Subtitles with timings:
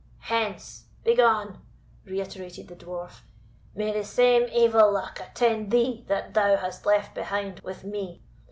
[0.33, 0.85] "Hence!
[1.03, 1.59] begone!"
[2.05, 3.21] reiterated the Dwarf;
[3.75, 8.23] "may the same evil luck attend thee that thou hast left behind with me!